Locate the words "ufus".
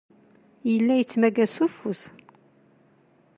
1.65-2.01